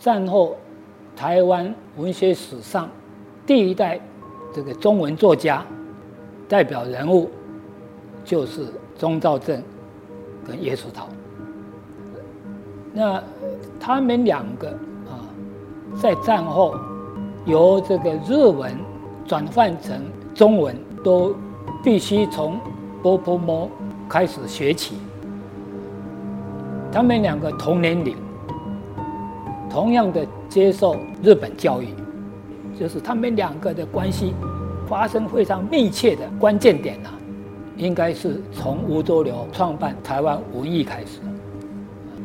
[0.00, 0.56] 战后
[1.14, 2.88] 台湾文学史上
[3.46, 4.00] 第一代
[4.52, 5.62] 这个中文作家
[6.48, 7.30] 代表人物，
[8.24, 8.66] 就是
[8.98, 9.62] 钟兆政
[10.44, 11.06] 跟叶世涛。
[12.94, 13.22] 那
[13.78, 14.70] 他们两个
[15.06, 15.20] 啊，
[15.94, 16.74] 在战后
[17.44, 18.74] 由这个日文
[19.26, 20.02] 转换成
[20.34, 20.74] 中文，
[21.04, 21.36] 都
[21.84, 22.58] 必须从
[23.02, 23.70] 波波摸
[24.08, 24.96] 开始学起。
[26.90, 28.16] 他们两个同年龄，
[29.70, 31.94] 同样的接受日本教育，
[32.78, 34.34] 就是他们两个的关系
[34.88, 37.08] 发生非常密切的关键点呢，
[37.76, 41.20] 应该是从吴周流创办台湾文艺开始。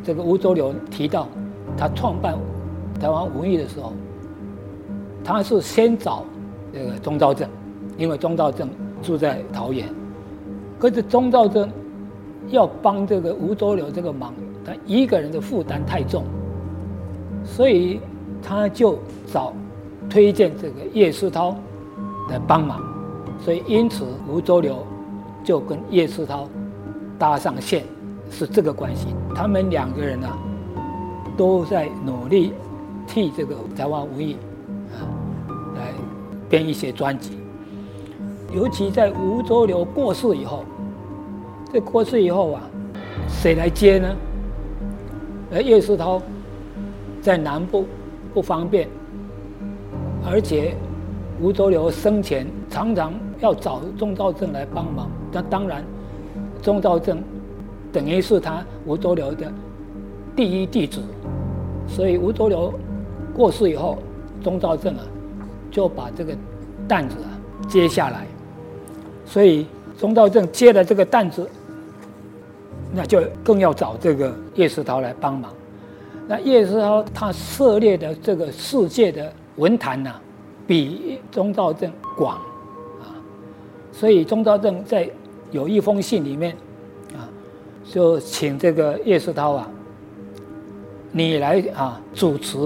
[0.04, 1.28] 这个吴周流提到，
[1.78, 2.36] 他创办
[3.00, 3.94] 台湾文艺的时候，
[5.24, 6.26] 他是先找
[6.74, 7.48] 这个钟兆政，
[7.98, 8.68] 因为钟兆政
[9.04, 9.88] 住在桃园，
[10.80, 11.70] 可是钟兆政
[12.50, 14.34] 要帮这个吴周流这个忙，
[14.66, 16.24] 他一个人的负担太重，
[17.46, 18.02] 所以
[18.42, 19.00] 他就
[19.32, 19.54] 找
[20.10, 21.56] 推荐这个叶世涛
[22.30, 22.82] 来帮忙，
[23.40, 24.86] 所以因此吴周流
[25.44, 26.50] 就跟叶世涛
[27.18, 27.84] 搭上线。
[28.32, 30.28] 是这个关系，他们两个人呢，
[31.38, 32.54] 都在努力
[33.06, 34.36] 替这个台湾文艺
[34.96, 35.06] 啊
[35.76, 35.94] 来
[36.50, 37.38] 编一些专辑。
[38.52, 40.66] 尤其在吴周流过世以后，
[41.72, 42.62] 这过世以后啊，
[43.30, 44.16] 谁来接呢？
[45.54, 46.20] 而叶世涛
[47.26, 47.88] 在南部
[48.36, 48.88] 不方便，
[50.24, 50.76] 而且
[51.42, 55.10] 吴周流生前常常要找钟兆政来帮忙。
[55.32, 55.84] 那当然，
[56.62, 57.18] 钟兆政。
[57.92, 59.52] 等于是他吴周流的
[60.36, 61.02] 第一弟子，
[61.88, 62.72] 所以吴周流
[63.34, 63.98] 过世以后，
[64.44, 65.02] 钟兆政啊
[65.72, 66.32] 就把这个
[66.88, 67.30] 担子啊
[67.68, 68.28] 接下来，
[69.26, 69.66] 所以
[69.98, 71.50] 钟兆政接了这个担子，
[72.94, 75.52] 那就更要找这个叶世涛来帮忙。
[76.28, 80.12] 那叶世涛他涉猎的这个世界的文坛呢，
[80.66, 82.36] 比钟兆政广
[83.02, 83.14] 啊，
[83.92, 85.10] 所以钟兆政在
[85.52, 86.56] 有一封信里面。
[87.14, 87.30] 啊
[87.88, 89.70] 就请这个叶世涛啊，
[91.12, 92.58] 你来啊主持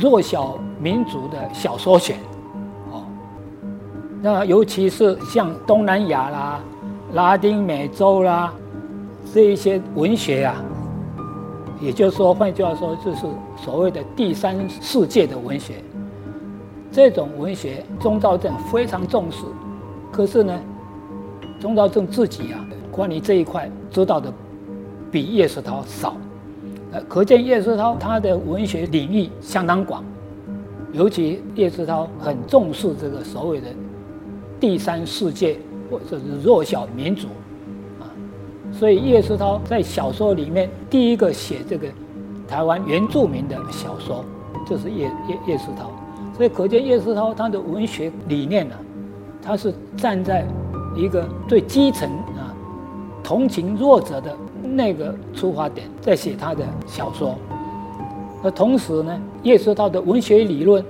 [0.00, 2.16] 弱小民族的小说选，
[2.90, 3.04] 哦，
[4.22, 6.60] 那尤其是像东南亚啦、
[7.12, 8.50] 拉丁美洲啦
[9.32, 10.56] 这一些文学啊，
[11.80, 15.74] 也就是说，换句话说，就是所谓的第三世界的文学，
[16.90, 19.44] 这种文学，钟兆政非常重视，
[20.10, 20.60] 可是呢，
[21.60, 22.64] 钟兆政自己啊。
[22.90, 24.32] 关于这一块知道的
[25.08, 26.16] 比叶世涛少，
[27.06, 30.04] 可见叶世涛他的文学领域相当广，
[30.92, 33.68] 尤其叶世涛很重视这个所谓的
[34.58, 35.56] 第三世界
[35.88, 37.28] 或者是弱小民族，
[38.72, 41.88] 所以叶世涛在小说里面第一个写这个
[42.46, 44.24] 台湾原住民的小说，
[44.66, 45.90] 就是叶叶叶世涛，
[46.36, 48.74] 所以可见叶世涛他的文学理念呢，
[49.42, 50.46] 他是站在
[50.94, 52.54] 一个最基层啊。
[53.24, 57.34] 同情弱者的那个出发点，在写他的小说。
[58.42, 60.82] 那同时呢，叶世涛的文学理论，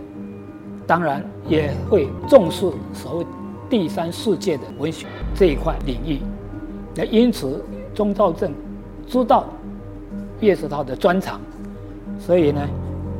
[0.86, 3.26] 当然也会重视所谓
[3.68, 6.20] 第三世界的文学这一块领域。
[6.98, 7.62] 那因此，
[7.94, 8.52] 钟兆政
[9.06, 9.46] 知道
[10.40, 11.40] 叶世涛的专长，
[12.18, 12.60] 所以呢，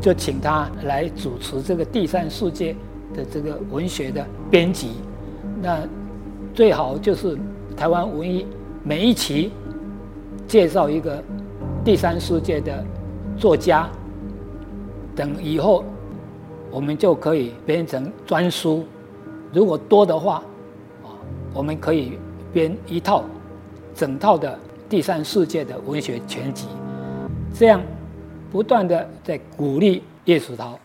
[0.01, 2.75] 就请他来主持这个第三世界
[3.15, 4.95] 的这个文学的编辑。
[5.63, 5.79] 那
[6.53, 7.39] 最好就是
[7.77, 8.45] 台湾文艺。
[8.83, 9.53] 每一期
[10.47, 11.23] 介绍一个
[11.85, 12.83] 第三世界的
[13.37, 13.89] 作家，
[15.15, 15.85] 等以后
[16.71, 18.85] 我们就可以编成专书。
[19.53, 20.43] 如果多的话，
[21.05, 21.15] 啊，
[21.53, 22.19] 我们可以
[22.53, 23.25] 编一套
[23.99, 24.57] 整套的
[24.89, 26.69] 第三世界的文学全集，
[27.53, 27.83] 这样
[28.49, 30.79] 不断的在鼓励叶世涛。